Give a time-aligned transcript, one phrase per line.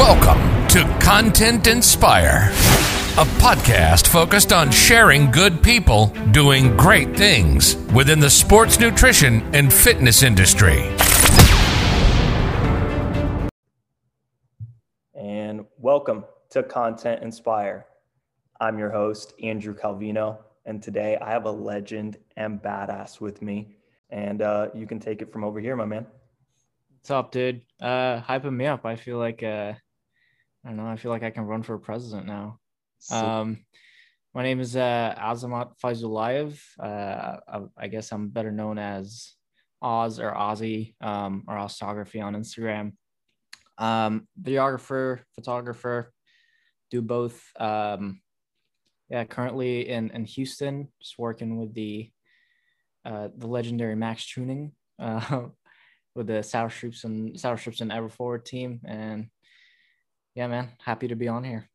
[0.00, 2.48] Welcome to Content Inspire,
[3.18, 9.70] a podcast focused on sharing good people doing great things within the sports nutrition and
[9.70, 10.90] fitness industry.
[15.14, 17.84] And welcome to Content Inspire.
[18.58, 23.76] I'm your host, Andrew Calvino, and today I have a legend and badass with me.
[24.08, 26.06] And uh, you can take it from over here, my man.
[27.00, 27.60] What's up, dude?
[27.78, 28.86] Uh, hyping me up.
[28.86, 29.74] I feel like uh,
[30.64, 30.86] I don't know.
[30.86, 32.58] I feel like I can run for president now.
[33.10, 33.64] Um,
[34.34, 36.60] my name is uh, Azamat Faizulayev.
[36.78, 39.32] Uh, I, I, guess I'm better known as
[39.80, 42.92] Oz or Ozzy um, or Oztography on Instagram.
[43.78, 46.12] Um, videographer, photographer,
[46.90, 47.42] do both.
[47.58, 48.20] Um,
[49.08, 52.10] yeah, currently in, in Houston, just working with the
[53.04, 55.46] uh, the legendary Max Tuney uh,
[56.14, 59.30] with the Sour Strips and Sour Strips and Everforward team, and
[60.34, 61.68] yeah, man, happy to be on here.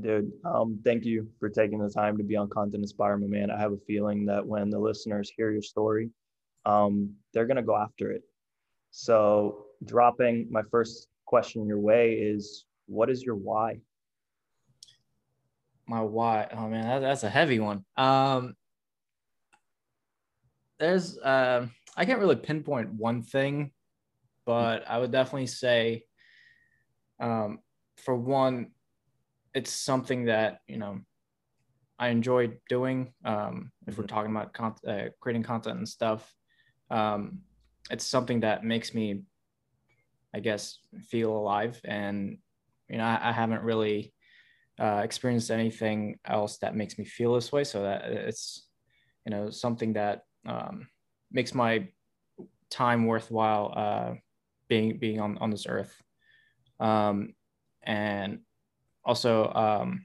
[0.00, 3.50] Dude, um, thank you for taking the time to be on Content Inspire, my man.
[3.50, 6.10] I have a feeling that when the listeners hear your story,
[6.64, 8.22] um, they're gonna go after it.
[8.90, 13.80] So, dropping my first question your way is, what is your why?
[15.86, 16.48] My why?
[16.52, 17.84] Oh man, that, that's a heavy one.
[17.96, 18.54] Um,
[20.78, 21.66] there's, uh,
[21.96, 23.72] I can't really pinpoint one thing,
[24.46, 26.04] but I would definitely say,
[27.20, 27.58] um,
[28.04, 28.72] for one,
[29.54, 31.00] it's something that you know
[31.98, 33.12] I enjoy doing.
[33.24, 34.14] Um, if we're mm-hmm.
[34.14, 36.34] talking about con- uh, creating content and stuff,
[36.90, 37.40] um,
[37.90, 39.22] it's something that makes me,
[40.34, 40.78] I guess,
[41.08, 41.80] feel alive.
[41.84, 42.38] And
[42.88, 44.12] you know, I, I haven't really
[44.80, 47.64] uh, experienced anything else that makes me feel this way.
[47.64, 48.68] So that it's
[49.24, 50.88] you know something that um,
[51.30, 51.88] makes my
[52.68, 54.14] time worthwhile uh,
[54.68, 55.94] being being on on this earth.
[56.80, 57.34] Um,
[57.82, 58.40] and
[59.04, 60.04] also um,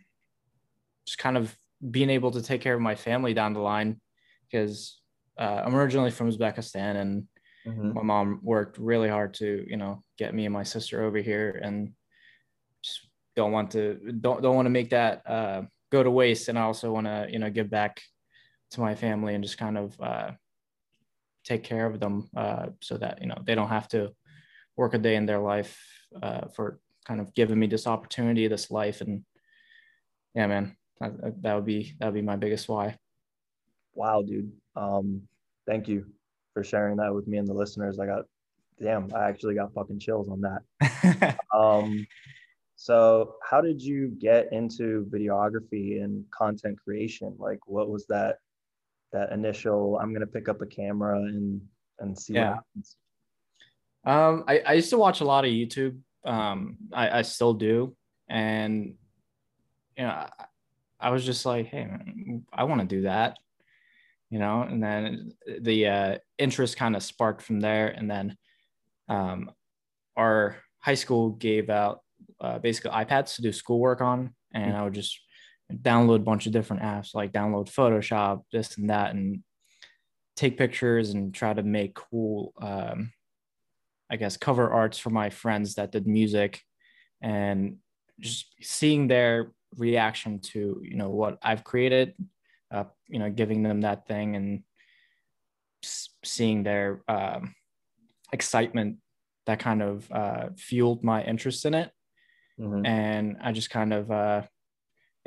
[1.06, 1.56] just kind of
[1.92, 4.00] being able to take care of my family down the line
[4.50, 5.00] because
[5.38, 7.28] uh, I'm originally from Uzbekistan and
[7.66, 7.94] mm-hmm.
[7.94, 11.60] my mom worked really hard to you know get me and my sister over here
[11.64, 11.94] and
[12.84, 15.62] just don't want to don't don't want to make that uh,
[15.92, 18.02] go to waste and I also want to you know give back
[18.72, 20.32] to my family and just kind of uh,
[21.46, 24.12] take care of them uh, so that you know they don't have to
[24.76, 25.80] work a day in their life
[26.22, 29.24] uh, for kind of given me this opportunity, this life, and
[30.36, 32.98] yeah, man, that, that would be that would be my biggest why.
[33.94, 34.52] Wow, dude.
[34.76, 35.24] Um,
[35.66, 36.06] thank you
[36.54, 38.00] for sharing that with me and the listeners.
[38.00, 38.26] I got,
[38.80, 41.38] damn, I actually got fucking chills on that.
[41.56, 42.06] um,
[42.76, 47.36] so how did you get into videography and content creation?
[47.40, 48.38] Like, what was that
[49.14, 49.98] that initial?
[49.98, 51.62] I'm gonna pick up a camera and
[52.00, 52.58] and see yeah.
[54.06, 57.96] Um, I, I used to watch a lot of YouTube um, I, I still do.
[58.30, 58.96] And,
[59.98, 60.30] you know, I,
[61.00, 63.38] I was just like, hey, man, I want to do that,
[64.30, 67.88] you know, and then the uh, interest kind of sparked from there.
[67.88, 68.38] And then
[69.08, 69.52] um,
[70.16, 72.02] our high school gave out
[72.42, 74.34] uh, basically iPads to do schoolwork on.
[74.54, 75.20] And I would just
[75.72, 79.44] download a bunch of different apps, like download Photoshop, this and that, and
[80.36, 83.12] take pictures and try to make cool um,
[84.10, 86.62] I guess, cover arts for my friends that did music
[87.22, 87.78] and
[88.20, 92.14] just seeing their reaction to, you know, what I've created,
[92.72, 94.64] uh, you know, giving them that thing and
[96.24, 97.54] seeing their um,
[98.32, 98.98] excitement
[99.46, 101.92] that kind of uh, fueled my interest in it.
[102.60, 102.86] Mm-hmm.
[102.86, 104.42] And I just kind of, uh,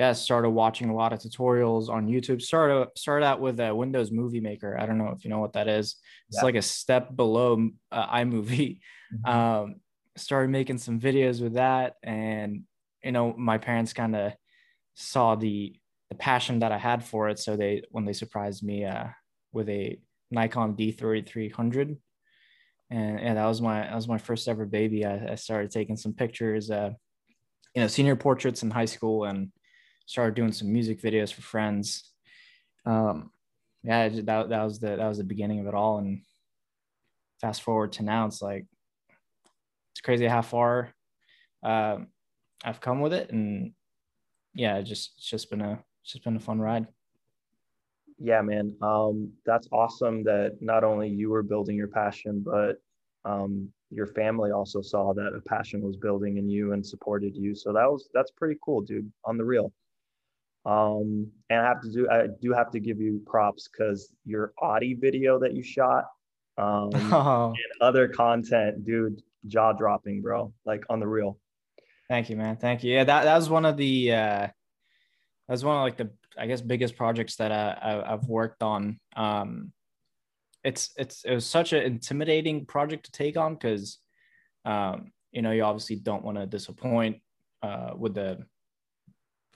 [0.01, 2.41] yeah, started watching a lot of tutorials on YouTube.
[2.41, 4.75] Started started out with a Windows Movie Maker.
[4.81, 5.97] I don't know if you know what that is.
[6.31, 6.45] It's yeah.
[6.45, 8.79] like a step below uh, iMovie.
[9.13, 9.31] Mm-hmm.
[9.31, 9.75] Um,
[10.17, 12.63] started making some videos with that, and
[13.05, 14.33] you know, my parents kind of
[14.95, 15.77] saw the
[16.09, 17.39] the passion that I had for it.
[17.39, 19.09] So they when they surprised me uh,
[19.53, 20.01] with a
[20.31, 21.99] Nikon D3300,
[22.89, 25.05] and and that was my that was my first ever baby.
[25.05, 26.93] I, I started taking some pictures, uh,
[27.75, 29.53] you know, senior portraits in high school, and
[30.11, 32.11] started doing some music videos for friends.
[32.85, 33.31] Um,
[33.85, 35.99] yeah, that, that was the that was the beginning of it all.
[35.99, 36.23] And
[37.41, 38.67] fast forward to now, it's like
[39.93, 40.93] it's crazy how far
[41.63, 41.99] uh,
[42.65, 43.73] I've come with it, and
[44.53, 46.89] yeah, just it's just been a it's just been a fun ride.
[48.19, 52.79] Yeah, man, um, that's awesome that not only you were building your passion, but
[53.25, 57.55] um, your family also saw that a passion was building in you and supported you.
[57.55, 59.11] So that was that's pretty cool, dude.
[59.25, 59.73] On the real.
[60.67, 64.53] Um, and I have to do, I do have to give you props because your
[64.61, 66.05] Audi video that you shot
[66.59, 67.49] um, oh.
[67.49, 71.39] and other content, dude, jaw dropping, bro, like on the real.
[72.09, 72.57] Thank you, man.
[72.57, 72.93] Thank you.
[72.93, 74.53] Yeah, that, that was one of the uh that
[75.49, 78.99] was one of like the I guess biggest projects that I, I have worked on.
[79.17, 79.73] Um
[80.65, 83.99] it's it's it was such an intimidating project to take on because
[84.65, 87.19] um you know you obviously don't want to disappoint
[87.63, 88.45] uh with the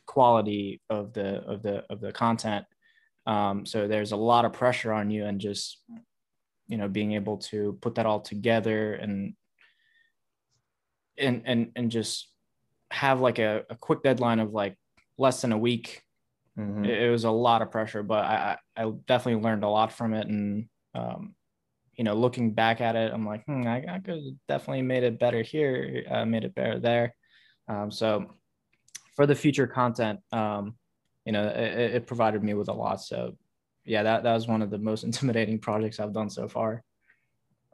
[0.06, 2.64] quality of the of the of the content.
[3.26, 5.82] Um so there's a lot of pressure on you and just
[6.68, 9.34] you know being able to put that all together and
[11.18, 12.28] and and and just
[12.90, 14.76] have like a, a quick deadline of like
[15.18, 16.02] less than a week.
[16.56, 16.84] Mm-hmm.
[16.84, 20.14] it, it, was a lot of pressure but i i definitely learned a lot from
[20.14, 20.28] it.
[20.28, 21.34] And um
[21.96, 25.18] you know looking back at it i'm like hmm, I, I could definitely made it
[25.18, 27.16] better here uh, made it better there.
[27.66, 28.36] Um so
[29.14, 30.74] for the future content um
[31.24, 33.34] you know it, it provided me with a lot so
[33.84, 36.82] yeah that, that was one of the most intimidating projects i've done so far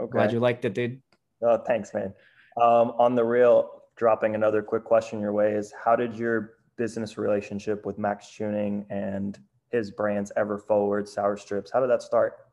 [0.00, 1.00] okay glad you liked it dude
[1.42, 2.12] oh thanks man
[2.60, 7.18] um, on the real dropping another quick question your way is how did your business
[7.18, 9.38] relationship with Max Tuney and
[9.70, 12.46] his brands ever forward sour strips how did that start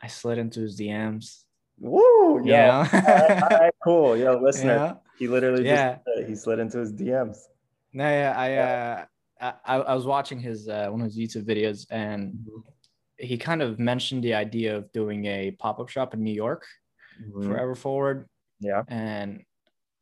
[0.00, 1.44] i slid into his dms
[1.80, 2.42] Woo!
[2.44, 2.88] Yeah.
[2.92, 4.16] all, right, all right, cool.
[4.16, 4.94] Yo, listener, yeah.
[5.18, 5.98] he literally yeah.
[6.16, 7.38] just he slid into his DMs.
[7.98, 9.04] No, yeah, I yeah.
[9.40, 12.60] uh I, I was watching his uh, one of his YouTube videos and mm-hmm.
[13.16, 16.64] he kind of mentioned the idea of doing a pop-up shop in New York
[17.20, 17.46] mm-hmm.
[17.46, 18.28] forever forward.
[18.60, 18.82] Yeah.
[18.86, 19.42] And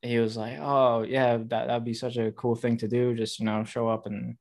[0.02, 3.14] he was like, Oh yeah, that that'd be such a cool thing to do.
[3.14, 4.36] Just, you know, show up and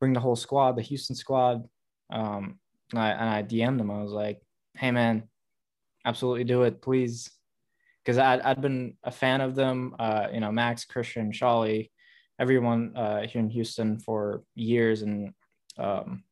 [0.00, 1.64] bring the whole squad, the Houston squad.
[2.10, 2.58] Um
[2.92, 3.90] and I, and I DM'd him.
[3.90, 4.40] I was like,
[4.76, 5.24] Hey man,
[6.06, 7.30] absolutely do it, please.
[8.02, 11.90] Because I'd, I'd been a fan of them, uh, you know, Max, Christian, Shawley,
[12.38, 15.32] everyone uh, here in Houston for years, and
[15.76, 16.24] um,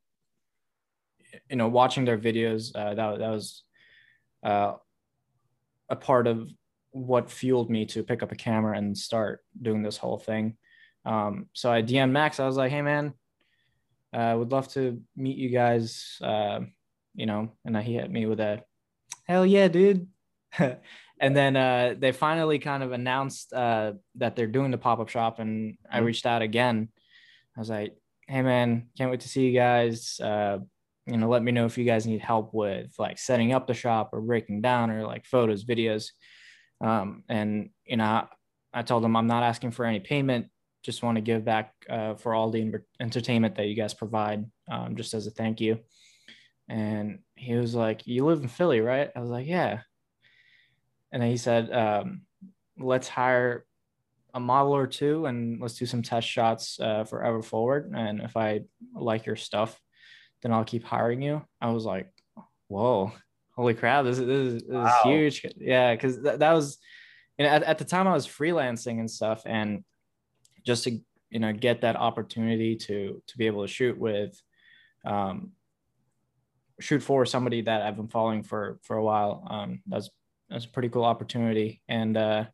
[1.49, 3.63] you know, watching their videos, uh, that that was
[4.43, 4.75] uh,
[5.89, 6.49] a part of
[6.91, 10.57] what fueled me to pick up a camera and start doing this whole thing.
[11.05, 12.41] Um, so I DM Max.
[12.41, 13.15] I was like, "Hey, man,
[14.13, 16.61] I uh, would love to meet you guys." Uh,
[17.15, 18.63] you know, and he hit me with a,
[19.25, 20.09] "Hell yeah, dude!"
[21.21, 25.39] and then uh, they finally kind of announced uh, that they're doing the pop-up shop
[25.39, 25.97] and mm-hmm.
[25.97, 26.89] i reached out again.
[27.57, 27.95] I was like
[28.29, 30.59] hey man can't wait to see you guys uh,
[31.07, 33.75] you know let me know if you guys need help with like setting up the
[33.75, 36.11] shop or breaking down or like photos videos.
[36.81, 38.27] Um, and you know I,
[38.75, 40.49] I, told them i'm not asking for any payment.
[40.83, 44.95] Just want to give back uh, for all the entertainment that you guys provide um,
[44.95, 45.81] just as a thank you.
[46.69, 49.11] And he was like you live in philly right?
[49.15, 49.81] I was like yeah
[51.17, 52.21] and then he said, um,
[52.79, 53.65] let's hire
[54.35, 57.91] a model or two and let's do some test shots uh, forever forward.
[57.97, 59.81] And if I like your stuff,
[60.43, 61.43] then I'll keep hiring you.
[61.59, 62.13] I was like,
[62.69, 63.13] whoa,
[63.53, 64.85] holy crap, this is, this is, this wow.
[64.85, 65.47] is huge.
[65.57, 66.77] Yeah, because th- that was,
[67.39, 69.85] you know, at, at the time I was freelancing and stuff, and
[70.67, 74.39] just to you know get that opportunity to to be able to shoot with,
[75.07, 75.53] um,
[76.79, 79.47] shoot for somebody that I've been following for for a while.
[79.49, 80.11] Um, that's
[80.49, 81.83] that's a pretty cool opportunity.
[81.89, 82.45] And uh,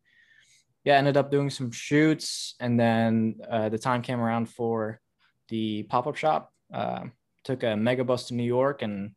[0.85, 5.01] yeah, ended up doing some shoots, and then uh, the time came around for
[5.49, 6.53] the pop up shop.
[6.73, 7.05] Uh,
[7.45, 9.13] took a mega bus to New York and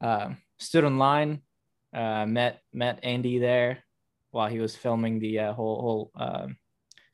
[0.00, 1.42] uh, stood in line.
[1.94, 3.78] Uh, met met Andy there
[4.30, 6.56] while he was filming the uh, whole whole um,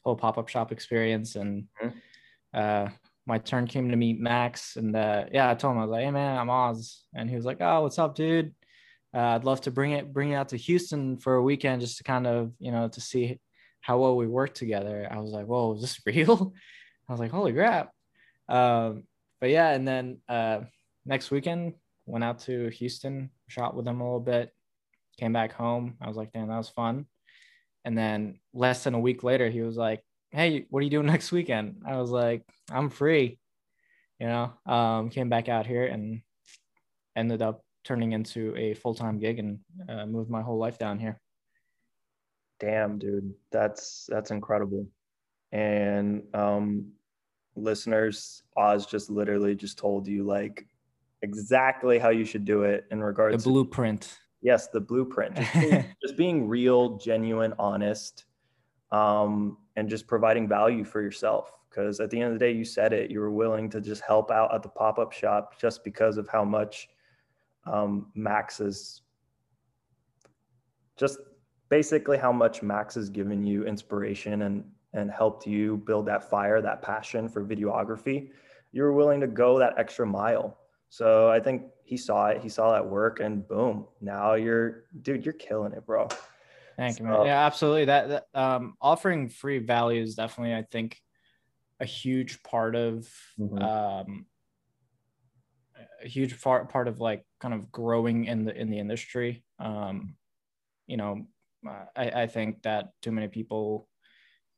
[0.02, 2.92] whole pop up shop experience, and mm-hmm.
[3.24, 4.76] my turn came to meet Max.
[4.76, 7.44] And yeah, I told him I was like, "Hey man, I'm Oz," and he was
[7.44, 8.52] like, "Oh, what's up, dude?"
[9.14, 11.98] Uh, I'd love to bring it bring it out to Houston for a weekend just
[11.98, 13.38] to kind of you know to see
[13.80, 15.06] how well we work together.
[15.10, 16.52] I was like, whoa, is this real?
[17.08, 17.92] I was like, holy crap.
[18.48, 19.04] Um,
[19.40, 20.60] but yeah, and then uh,
[21.04, 21.74] next weekend
[22.06, 24.50] went out to Houston, shot with them a little bit,
[25.18, 25.96] came back home.
[26.00, 27.06] I was like, damn, that was fun.
[27.84, 31.06] And then less than a week later, he was like, hey, what are you doing
[31.14, 31.82] next weekend?
[31.86, 33.38] I was like, I'm free.
[34.18, 36.22] You know, um, came back out here and
[37.14, 40.98] ended up turning into a full time gig and uh, moved my whole life down
[40.98, 41.20] here.
[42.60, 44.88] Damn, dude, that's that's incredible.
[45.52, 46.92] And um,
[47.56, 50.66] listeners, Oz just literally just told you like
[51.22, 54.02] exactly how you should do it in regards the blueprint.
[54.02, 54.08] To,
[54.42, 55.36] yes, the blueprint.
[55.36, 58.24] Just being, just being real, genuine, honest,
[58.92, 61.52] um, and just providing value for yourself.
[61.68, 63.10] Because at the end of the day, you said it.
[63.10, 66.28] You were willing to just help out at the pop up shop just because of
[66.28, 66.88] how much
[67.66, 69.02] um, Max is
[70.96, 71.18] just
[71.68, 76.60] basically how much Max has given you inspiration and and helped you build that fire,
[76.62, 78.30] that passion for videography.
[78.70, 80.56] You were willing to go that extra mile.
[80.88, 82.40] So I think he saw it.
[82.40, 83.86] He saw that work, and boom!
[84.00, 86.08] Now you're, dude, you're killing it, bro.
[86.76, 87.26] Thank you, man.
[87.26, 87.86] Yeah, absolutely.
[87.86, 91.00] That, that um, offering free value is definitely, I think,
[91.80, 93.58] a huge part of mm-hmm.
[93.58, 94.26] um,
[96.04, 99.44] a huge part part of like kind of growing in the in the industry.
[99.58, 100.16] Um,
[100.86, 101.26] you know,
[101.96, 103.88] I, I think that too many people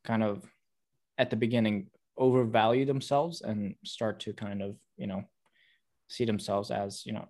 [0.04, 0.44] kind of
[1.18, 1.88] at the beginning
[2.18, 5.24] overvalue themselves and start to kind of you know
[6.08, 7.26] see themselves as you know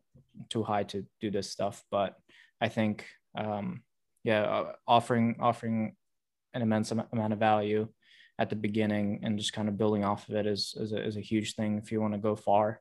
[0.49, 2.15] too high to do this stuff but
[2.61, 3.07] i think
[3.37, 3.83] um
[4.23, 5.97] yeah uh, offering offering
[6.55, 7.89] an immense amount of value
[8.39, 11.17] at the beginning and just kind of building off of it is is a, is
[11.17, 12.81] a huge thing if you want to go far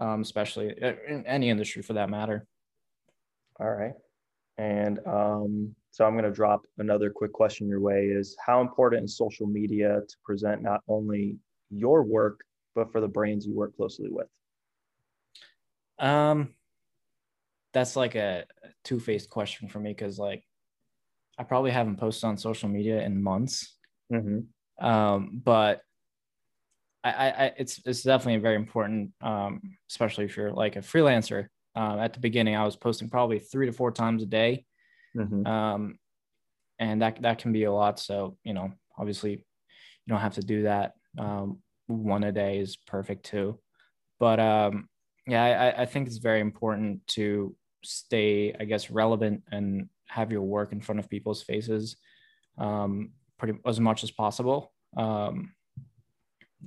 [0.00, 2.46] um, especially uh, in any industry for that matter.
[3.60, 3.94] All right.
[4.58, 9.04] And um, so i'm going to drop another quick question your way is how important
[9.04, 11.36] is social media to present not only
[11.70, 12.40] your work
[12.74, 14.28] but for the brands you work closely with?
[15.98, 16.54] Um
[17.72, 18.46] that's like a
[18.84, 20.44] two-faced question for me because like
[21.38, 23.76] i probably haven't posted on social media in months.
[24.12, 24.84] Mm-hmm.
[24.84, 25.82] Um, but
[27.02, 31.46] I, I, it's it's definitely very important, um, especially if you're like a freelancer.
[31.74, 34.66] Um, at the beginning, I was posting probably three to four times a day,
[35.16, 35.46] mm-hmm.
[35.46, 35.98] um,
[36.78, 37.98] and that that can be a lot.
[37.98, 40.92] So you know, obviously, you don't have to do that.
[41.18, 43.58] Um, one a day is perfect too,
[44.18, 44.88] but um,
[45.26, 50.42] yeah, I, I think it's very important to stay, I guess, relevant and have your
[50.42, 51.96] work in front of people's faces.
[52.58, 55.52] Um, pretty as much as possible um,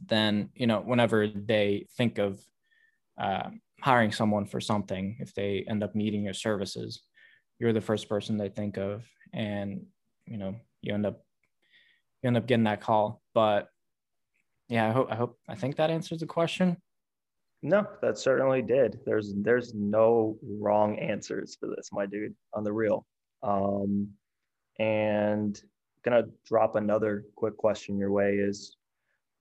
[0.08, 2.40] then you know whenever they think of
[3.22, 3.50] uh,
[3.82, 7.02] hiring someone for something if they end up needing your services
[7.60, 9.86] you're the first person they think of and
[10.26, 11.22] you know you end up
[12.22, 13.22] you end up getting that call.
[13.34, 13.68] But
[14.70, 16.78] yeah i hope i hope i think that answers the question.
[17.62, 19.00] No that certainly did.
[19.06, 23.06] There's there's no wrong answers for this my dude on the real.
[23.42, 24.10] Um
[24.80, 25.62] and
[26.04, 28.78] gonna drop another quick question your way is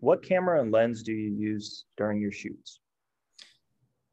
[0.03, 2.81] what camera and lens do you use during your shoots?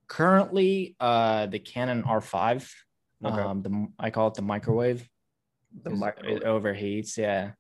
[0.08, 2.70] Currently uh the canon r5
[3.26, 3.42] okay.
[3.42, 5.08] um the i call it the microwave.
[5.84, 6.38] The microwave.
[6.38, 7.52] it overheats yeah.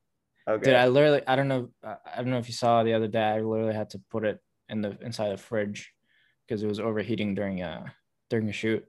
[0.48, 0.65] Okay.
[0.65, 3.24] Dude, i literally i don't know i don't know if you saw the other day
[3.24, 5.91] i literally had to put it in the inside the fridge
[6.48, 7.86] because it was overheating during uh
[8.29, 8.86] during a shoot.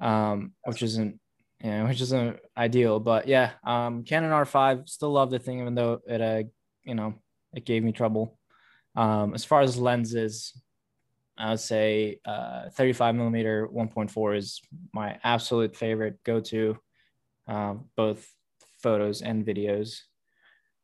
[0.00, 1.20] Um which isn't
[1.62, 6.00] yeah, which isn't ideal, but yeah, um, Canon R5 still love the thing, even though
[6.06, 6.42] it, uh,
[6.84, 7.14] you know,
[7.54, 8.38] it gave me trouble.
[8.96, 10.60] Um, as far as lenses,
[11.36, 14.60] I would say uh, 35 millimeter 1.4 is
[14.92, 16.76] my absolute favorite go to,
[17.46, 18.28] um, both
[18.82, 20.00] photos and videos.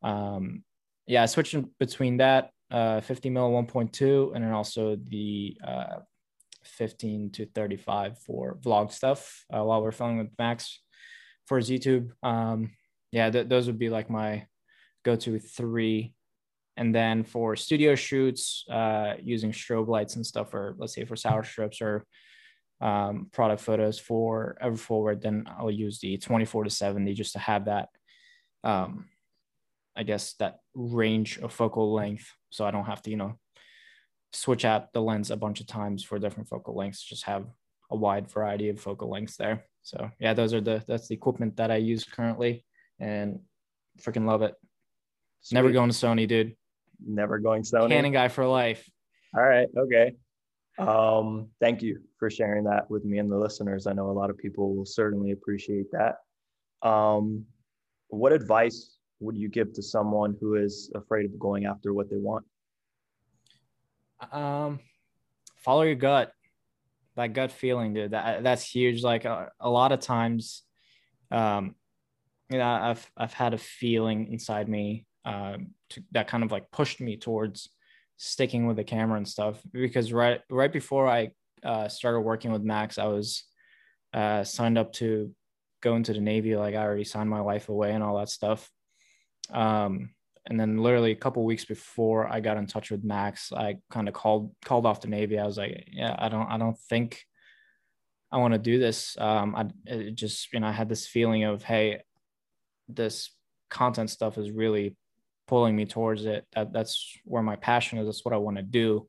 [0.03, 0.63] Um,
[1.07, 5.99] yeah, switching between that uh, 50 mil 1.2 and then also the uh,
[6.65, 10.81] 15 to 35 for vlog stuff uh, while we're filming with Max
[11.47, 12.11] for his YouTube.
[12.23, 12.71] Um,
[13.13, 14.47] yeah, th- those would be like my
[15.05, 16.15] go-to three.
[16.77, 21.17] And then for studio shoots, uh, using strobe lights and stuff, or let's say for
[21.17, 22.05] sour strips or
[22.81, 27.39] um, product photos for ever forward, then I'll use the 24 to 70 just to
[27.39, 27.89] have that,
[28.65, 29.07] um,
[29.95, 32.33] I guess, that range of focal length.
[32.51, 33.39] So I don't have to, you know,
[34.33, 37.47] switch out the lens a bunch of times for different focal lengths, just have
[37.91, 39.65] a wide variety of focal lengths there.
[39.83, 42.65] So yeah, those are the that's the equipment that I use currently
[42.99, 43.41] and
[44.01, 44.55] freaking love it.
[45.43, 45.57] Sweet.
[45.57, 46.57] Never going to Sony, dude.
[47.07, 47.91] Never going Sony.
[47.91, 48.89] Canon guy for life.
[49.37, 49.69] All right.
[49.77, 50.13] Okay.
[50.79, 53.87] Um, thank you for sharing that with me and the listeners.
[53.87, 56.17] I know a lot of people will certainly appreciate that.
[56.89, 57.45] Um,
[58.09, 62.17] what advice would you give to someone who is afraid of going after what they
[62.17, 62.45] want?
[64.33, 64.81] Um,
[65.57, 66.33] follow your gut,
[67.17, 68.13] that gut feeling, dude.
[68.13, 69.03] That that's huge.
[69.03, 70.63] Like a, uh, a lot of times,
[71.31, 71.75] um,
[72.51, 76.71] you know, I've I've had a feeling inside me um, to, that kind of like
[76.71, 77.71] pushed me towards
[78.17, 79.61] sticking with the camera and stuff.
[79.73, 81.31] Because right right before I
[81.65, 83.45] uh, started working with Max, I was
[84.13, 85.35] uh, signed up to
[85.83, 86.57] go into the Navy.
[86.57, 88.71] Like I already signed my life away and all that stuff.
[89.51, 90.11] Um,
[90.47, 94.09] and then literally a couple weeks before I got in touch with Max, I kind
[94.09, 95.39] of called called off the Navy.
[95.39, 97.23] I was like, yeah, I don't I don't think
[98.31, 99.17] I want to do this.
[99.19, 102.03] Um, I just you know I had this feeling of hey,
[102.89, 103.31] this
[103.71, 104.97] content stuff is really
[105.47, 106.47] pulling me towards it.
[106.55, 108.07] That that's where my passion is.
[108.07, 109.09] That's what I want to do.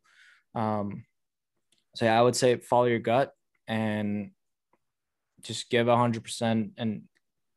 [0.54, 1.06] Um,
[1.96, 3.32] so yeah, I would say follow your gut
[3.68, 4.32] and
[5.42, 7.04] just give a hundred percent and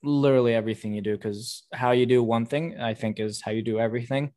[0.03, 3.63] literally everything you do because how you do one thing i think is how you
[3.63, 4.33] do everything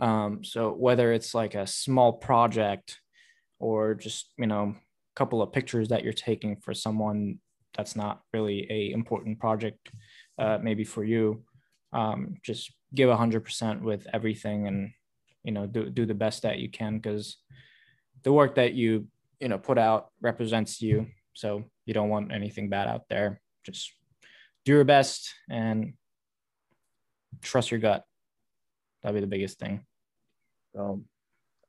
[0.00, 2.98] um, so whether it's like a small project
[3.58, 7.38] or just you know a couple of pictures that you're taking for someone
[7.76, 9.90] that's not really a important project
[10.38, 11.42] uh, maybe for you,
[11.96, 14.90] um, just give a hundred percent with everything and,
[15.42, 17.00] you know, do, do the best that you can.
[17.00, 17.38] Cause
[18.22, 19.06] the work that you,
[19.40, 21.06] you know, put out represents you.
[21.32, 23.40] So you don't want anything bad out there.
[23.64, 23.92] Just
[24.64, 25.94] do your best and
[27.42, 28.04] trust your gut.
[29.02, 29.84] That'd be the biggest thing.
[30.78, 31.04] Um,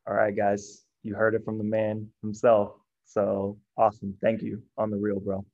[0.05, 2.71] all right, guys, you heard it from the man himself.
[3.05, 4.15] So awesome.
[4.21, 5.45] Thank you on the real, bro.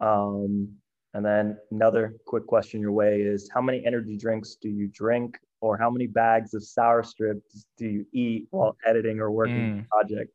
[0.00, 0.76] Um,
[1.14, 5.38] and then another quick question your way is how many energy drinks do you drink
[5.60, 9.88] or how many bags of sour strips do you eat while editing or working mm.
[9.88, 10.32] project?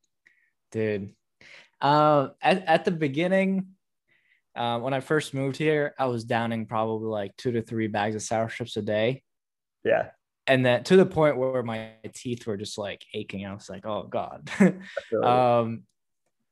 [0.72, 1.13] Dude,
[1.80, 3.68] uh, at, at the beginning,
[4.56, 8.15] uh, when I first moved here, I was downing probably like two to three bags
[8.15, 9.22] of sour strips a day.
[9.84, 10.10] Yeah.
[10.48, 13.46] And that to the point where my teeth were just like aching.
[13.46, 14.50] I was like, oh God.
[15.24, 15.84] um,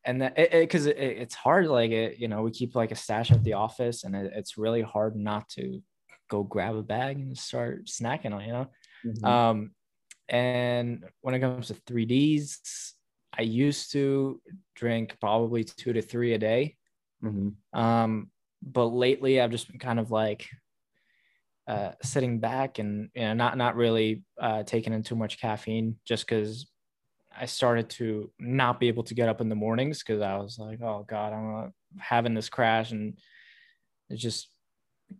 [0.06, 2.92] and that it, because it, it, it's hard, like it, you know, we keep like
[2.92, 5.82] a stash at the office and it's really hard not to
[6.30, 8.68] go grab a bag and start snacking on, you know?
[9.06, 9.26] Mm-hmm.
[9.26, 9.72] Um,
[10.30, 12.94] and when it comes to 3Ds,
[13.38, 14.42] I used to
[14.76, 16.78] drink probably two to three a day.
[17.24, 17.80] Mm-hmm.
[17.80, 18.32] Um,
[18.64, 20.48] but lately I've just been kind of like
[21.68, 25.96] uh, sitting back and you know not not really uh, taking in too much caffeine
[26.06, 26.71] just because
[27.38, 30.58] I started to not be able to get up in the mornings because I was
[30.60, 33.18] like, oh God, I'm having this crash and
[34.10, 34.50] it just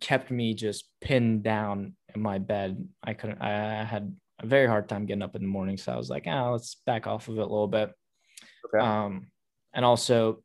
[0.00, 2.86] kept me just pinned down in my bed.
[3.02, 5.76] I couldn't I had a very hard time getting up in the morning.
[5.76, 7.92] So I was like, oh, let's back off of it a little bit.
[8.66, 8.84] Okay.
[8.84, 9.28] Um,
[9.72, 10.42] and also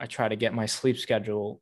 [0.00, 1.60] I try to get my sleep schedule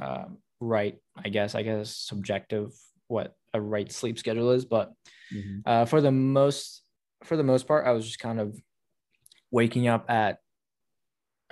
[0.00, 0.24] uh,
[0.60, 0.98] right.
[1.16, 2.72] I guess I guess subjective
[3.08, 4.92] what a right sleep schedule is, but
[5.32, 5.60] mm-hmm.
[5.64, 6.82] uh, for the most
[7.22, 8.58] for the most part, I was just kind of
[9.54, 10.38] waking up at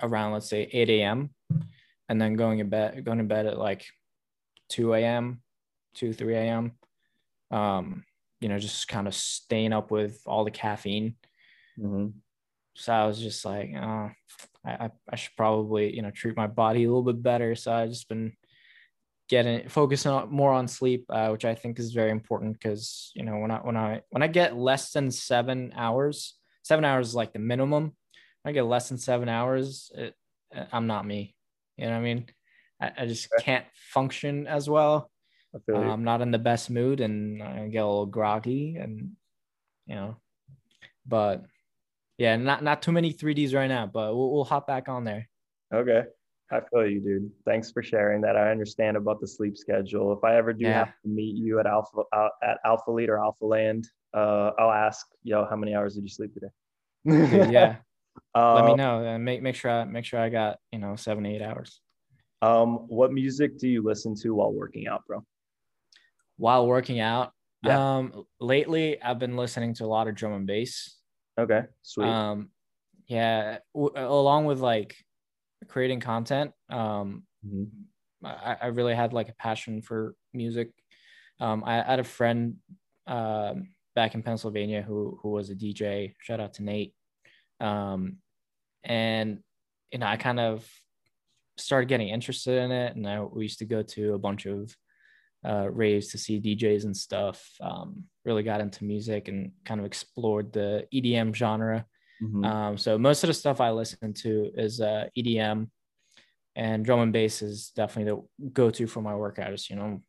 [0.01, 1.29] around let's say 8 a.m.
[2.09, 3.85] and then going to bed going to bed at like
[4.69, 5.41] 2 a.m.
[5.95, 6.71] 2 3 a.m.
[7.49, 8.03] Um,
[8.41, 11.15] you know, just kind of staying up with all the caffeine.
[11.79, 12.07] Mm-hmm.
[12.75, 14.09] So I was just like, oh,
[14.65, 17.55] I, I should probably, you know, treat my body a little bit better.
[17.55, 18.33] So I just been
[19.29, 23.23] getting focusing on, more on sleep, uh, which I think is very important because, you
[23.23, 26.33] know, when I, when I, when I get less than seven hours,
[26.63, 27.93] seven hours is like the minimum.
[28.45, 30.15] I get less than seven hours, it,
[30.71, 31.35] I'm not me.
[31.77, 32.25] You know what I mean?
[32.81, 35.09] I, I just can't function as well.
[35.53, 39.11] Uh, I'm not in the best mood and I get a little groggy and,
[39.85, 40.17] you know,
[41.05, 41.45] but
[42.17, 45.29] yeah, not not too many 3Ds right now, but we'll, we'll hop back on there.
[45.73, 46.03] Okay.
[46.51, 47.31] I feel you, dude.
[47.45, 48.35] Thanks for sharing that.
[48.35, 50.13] I understand about the sleep schedule.
[50.13, 50.85] If I ever do yeah.
[50.85, 54.71] have to meet you at Alpha uh, at Alpha Lead or Alpha Land, uh, I'll
[54.71, 57.51] ask, yo, how many hours did you sleep today?
[57.51, 57.75] Yeah.
[58.35, 60.95] um, Let me know and make make sure I make sure I got you know
[60.95, 61.81] seven eight hours.
[62.41, 65.23] Um, what music do you listen to while working out, bro?
[66.37, 67.31] While working out,
[67.63, 67.97] yeah.
[67.97, 70.97] um, lately I've been listening to a lot of drum and bass.
[71.39, 72.07] Okay, sweet.
[72.07, 72.49] Um,
[73.07, 74.95] yeah, w- along with like
[75.67, 78.25] creating content, um, mm-hmm.
[78.25, 80.69] I, I really had like a passion for music.
[81.39, 82.55] Um, I, had a friend
[83.07, 86.13] um, back in Pennsylvania who who was a DJ.
[86.19, 86.93] Shout out to Nate.
[87.59, 88.17] Um,
[88.83, 89.39] and
[89.91, 90.67] you know, I kind of
[91.57, 94.75] started getting interested in it, and I, we used to go to a bunch of
[95.45, 97.47] uh, raves to see DJs and stuff.
[97.61, 101.85] Um, really got into music and kind of explored the EDM genre.
[102.21, 102.45] Mm-hmm.
[102.45, 105.69] Um, so most of the stuff I listen to is uh, EDM,
[106.55, 109.69] and drum and bass is definitely the go-to for my workouts.
[109.69, 110.01] You know,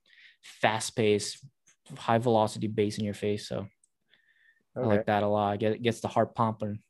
[0.43, 1.45] fast pace,
[1.97, 3.49] high velocity bass in your face.
[3.49, 3.67] So
[4.77, 4.85] okay.
[4.85, 5.63] I like that a lot.
[5.63, 6.81] It gets the heart pumping.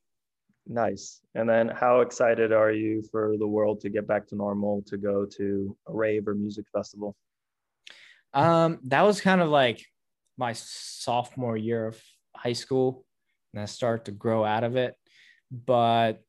[0.66, 1.20] Nice.
[1.34, 4.96] And then, how excited are you for the world to get back to normal to
[4.96, 7.14] go to a rave or music festival?
[8.32, 9.84] Um, that was kind of like
[10.38, 12.02] my sophomore year of
[12.34, 13.04] high school,
[13.52, 14.94] and I started to grow out of it.
[15.50, 16.22] But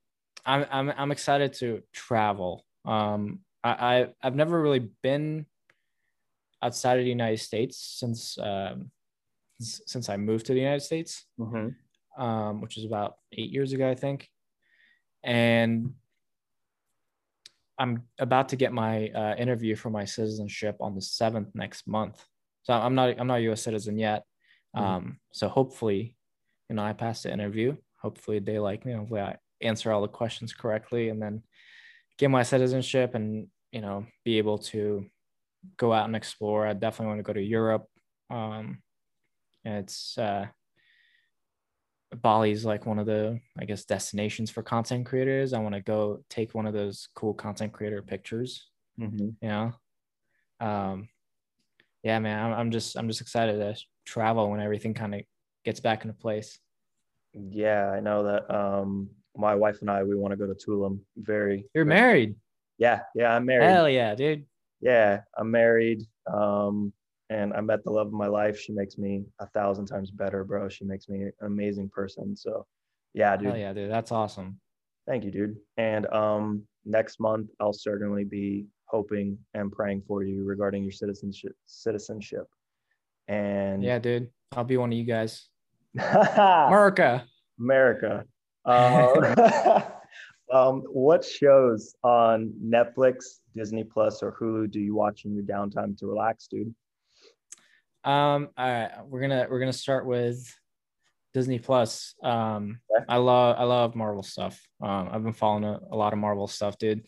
[0.46, 2.66] I'm I'm I'm excited to travel.
[2.84, 5.46] Um, I, I I've never really been
[6.62, 8.92] outside of the United States since um,
[9.60, 12.22] since I moved to the United States, mm-hmm.
[12.22, 14.30] um, which is about eight years ago, I think.
[15.24, 15.94] And
[17.78, 22.24] I'm about to get my uh, interview for my citizenship on the seventh next month.
[22.64, 23.62] So I'm not I'm not a U.S.
[23.62, 24.24] citizen yet.
[24.76, 24.86] Mm-hmm.
[24.86, 26.16] Um, so hopefully,
[26.70, 27.76] you know, I pass the interview.
[28.02, 28.94] Hopefully, they like me.
[28.94, 31.44] Hopefully, I answer all the questions correctly, and then
[32.18, 35.06] get my citizenship, and you know, be able to
[35.78, 36.66] go out and explore.
[36.66, 37.86] I definitely want to go to Europe.
[38.30, 38.80] Um,
[39.66, 40.48] it's uh,
[42.16, 45.54] Bali's like one of the, I guess, destinations for content creators.
[45.54, 48.68] I want to go take one of those cool content creator pictures.
[49.00, 49.30] Mm-hmm.
[49.42, 49.74] You know,
[50.60, 51.10] um,
[52.04, 53.76] yeah, man, I'm, I'm just I'm just excited to
[54.06, 55.22] travel when everything kind of
[55.64, 56.60] gets back into place.
[57.34, 58.54] Yeah, I know that.
[58.54, 61.00] Um, my wife and I we want to go to Tulum.
[61.18, 61.66] Very.
[61.74, 62.36] You're very- married.
[62.78, 63.66] Yeah, yeah, I'm married.
[63.66, 64.46] Hell yeah, dude.
[64.82, 66.04] Yeah, I'm married.
[66.32, 66.94] Um,
[67.30, 68.60] and I met the love of my life.
[68.60, 70.70] She makes me a thousand times better, bro.
[70.70, 72.36] She makes me an amazing person.
[72.36, 72.66] So,
[73.14, 73.48] yeah, dude.
[73.48, 73.92] Hell yeah, dude.
[73.92, 74.60] That's awesome.
[75.08, 75.56] Thank you, dude.
[75.78, 81.54] And um, next month, I'll certainly be hoping and praying for you regarding your citizenship.
[81.66, 82.48] Citizenship.
[83.28, 84.30] And Yeah, dude.
[84.56, 85.50] I'll be one of you guys.
[86.00, 87.26] America.
[87.60, 88.26] America.
[88.66, 89.84] Um,
[90.54, 95.98] um, what shows on Netflix, Disney Plus, or Hulu do you watch in your downtime
[96.00, 96.74] to relax, dude?
[98.06, 100.54] Um, all right, we're gonna we're gonna start with
[101.34, 102.14] Disney Plus.
[102.24, 103.06] Um, Okay.
[103.10, 104.62] I love I love Marvel stuff.
[104.82, 107.00] Um, I've been following a, a lot of Marvel stuff, dude.
[107.00, 107.04] I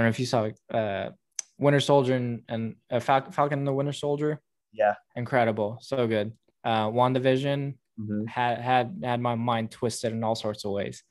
[0.00, 1.10] don't know if you saw uh
[1.58, 4.40] Winter Soldier and, and uh, Fal- Falcon and the Winter Soldier.
[4.72, 4.94] Yeah.
[5.16, 6.32] Incredible, so good.
[6.64, 8.26] Uh, WandaVision Mhm.
[8.28, 11.02] had had had my mind twisted in all sorts of ways.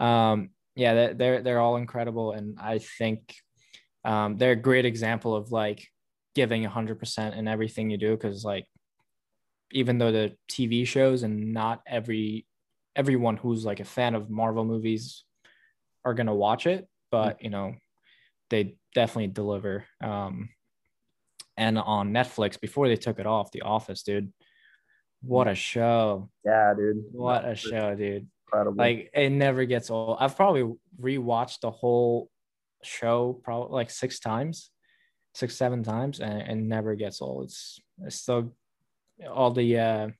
[0.00, 3.34] Um, yeah, they're they're, they're all incredible, and I think
[4.04, 5.86] um, they're a great example of like
[6.34, 8.10] giving hundred percent in everything you do.
[8.12, 8.66] Because like,
[9.72, 12.46] even though the TV shows and not every
[12.94, 15.24] everyone who's like a fan of Marvel movies
[16.04, 17.74] are gonna watch it, but you know,
[18.50, 19.84] they definitely deliver.
[20.02, 20.50] Um,
[21.56, 24.32] and on Netflix before they took it off, The Office, dude.
[25.22, 26.30] What a show!
[26.44, 27.04] Yeah, dude.
[27.12, 28.26] What a show, dude!
[28.46, 28.76] Incredible.
[28.76, 30.16] Like it never gets old.
[30.18, 32.28] I've probably rewatched the whole
[32.82, 34.70] show probably like six times,
[35.34, 37.44] six seven times, and it never gets old.
[37.44, 38.54] It's it's still
[39.30, 40.12] all the uh, what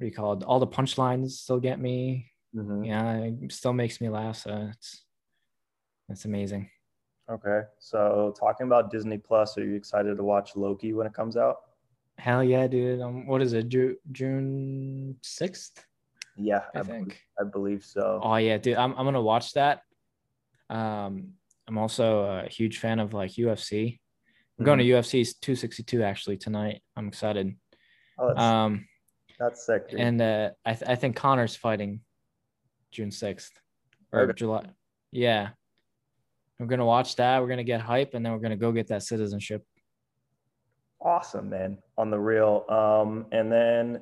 [0.00, 0.44] do you call it?
[0.44, 2.30] All the punchlines still get me.
[2.54, 2.86] Mhm.
[2.86, 4.36] Yeah, it still makes me laugh.
[4.38, 5.04] So it's
[6.08, 6.70] it's amazing.
[7.30, 7.60] Okay.
[7.78, 11.56] So, talking about Disney Plus, are you excited to watch Loki when it comes out?
[12.16, 13.00] Hell yeah, dude!
[13.02, 13.68] Um, what is it?
[13.68, 15.84] Ju- June sixth,
[16.36, 17.22] Yeah, I I, believe, think.
[17.38, 18.18] I believe so.
[18.22, 19.82] Oh yeah, dude, I'm I'm gonna watch that.
[20.70, 21.34] Um,
[21.66, 24.00] I'm also a huge fan of like UFC.
[24.58, 26.82] I'm going to UFC 262 actually tonight.
[26.96, 27.54] I'm excited.
[28.18, 28.86] Oh, that's, Um,
[29.38, 30.00] that's sick, dude.
[30.00, 32.00] and uh, I th- I think Conor's fighting
[32.90, 33.50] June 6th
[34.12, 34.32] or Okay.
[34.32, 34.66] July.
[35.12, 35.50] Yeah,
[36.58, 37.40] we're gonna watch that.
[37.40, 39.64] We're gonna get hype, and then we're gonna go get that citizenship.
[41.00, 41.78] awesome, man.
[41.96, 42.64] On the real.
[42.68, 44.00] Um, and then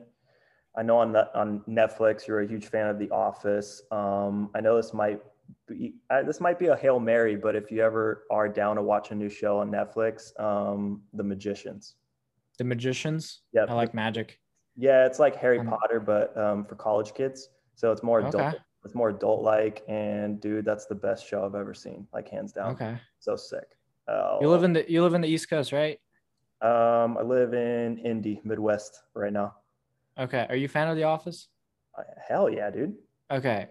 [0.76, 3.83] I know on the, on Netflix, you're a huge fan of The Office.
[3.90, 5.20] Um, I know this might
[5.68, 9.11] be this might be a hail mary, but if you ever are down to watch
[9.11, 11.96] a new show on Netflix, um, The Magicians.
[12.58, 13.42] The Magicians.
[13.52, 14.38] Yeah, I like magic.
[14.76, 17.48] Yeah, it's like Harry Um, Potter, but um, for college kids.
[17.74, 18.34] So it's more adult.
[18.34, 18.56] Okay.
[18.84, 22.52] It's more adult like, and dude, that's the best show I've ever seen, like hands
[22.52, 22.72] down.
[22.72, 22.96] Okay.
[23.18, 23.66] So sick.
[24.06, 25.98] Uh, You live in the you live in the East Coast, right?
[26.62, 29.54] Um, I live in Indy, Midwest, right now.
[30.18, 30.46] Okay.
[30.48, 31.48] Are you a fan of The Office?
[31.98, 32.94] Uh, Hell yeah, dude.
[33.30, 33.66] Okay.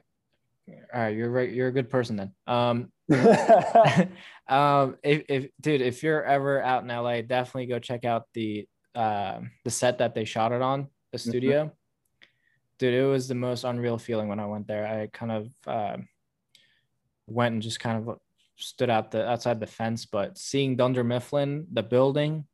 [0.67, 1.51] All right, you're right.
[1.51, 2.31] You're a good person then.
[2.47, 2.91] Um,
[4.49, 8.67] um, if, if dude, if you're ever out in LA, definitely go check out the
[8.95, 11.29] um the set that they shot it on, the Mm-hmm.
[11.29, 11.71] studio.
[12.77, 14.86] Dude, it was the most unreal feeling when I went there.
[14.86, 16.08] I kind of um
[17.27, 18.19] went and just kind of
[18.58, 22.45] stood out the outside the fence, but seeing Dunder Mifflin, the building,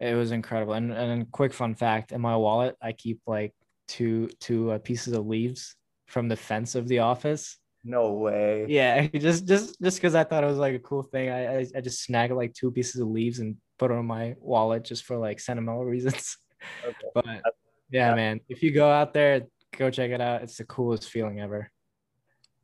[0.00, 0.74] it was incredible.
[0.74, 3.54] And and quick fun fact: in my wallet, I keep like
[3.86, 5.74] two two uh, pieces of leaves
[6.06, 7.56] from the fence of the office.
[7.84, 8.66] no way.
[8.68, 11.66] Yeah, just just just because I thought it was like a cool thing, I, I
[11.76, 15.16] I just snagged like two pieces of leaves and put on my wallet just for
[15.16, 16.36] like sentimental reasons.
[16.84, 16.96] Okay.
[17.14, 18.14] But yeah, Yeah.
[18.14, 19.42] man, if you go out there,
[19.76, 20.42] go check it out.
[20.42, 21.70] It's the coolest feeling ever.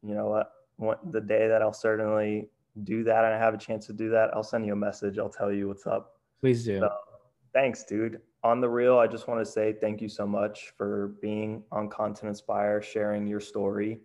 [0.03, 0.51] You know what?
[0.77, 2.49] What- The day that I'll certainly
[2.83, 5.19] do that and I have a chance to do that, I'll send you a message.
[5.19, 6.21] I'll tell you what's up.
[6.41, 6.81] Please do.
[6.81, 6.91] So,
[7.53, 8.21] thanks, dude.
[8.43, 11.89] On the real, I just want to say thank you so much for being on
[11.89, 14.01] Content Inspire, sharing your story.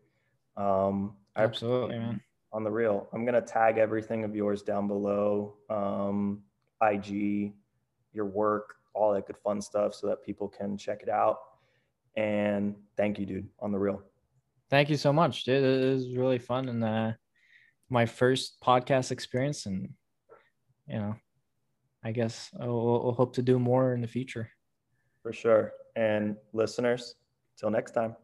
[0.56, 2.22] Um, Absolutely, man.
[2.54, 3.10] on the real.
[3.12, 6.42] I'm gonna tag everything of yours down below, um,
[6.82, 7.54] IG,
[8.14, 11.40] your work, all that good fun stuff, so that people can check it out.
[12.16, 13.48] And thank you, dude.
[13.60, 14.02] On the real.
[14.70, 15.64] Thank you so much, dude.
[15.64, 17.12] It was really fun and uh,
[17.90, 19.90] my first podcast experience, and
[20.88, 21.16] you know,
[22.04, 22.70] I guess I'll,
[23.06, 24.50] I'll hope to do more in the future.
[25.24, 25.74] For sure.
[25.96, 27.16] And listeners,
[27.58, 28.16] till next time.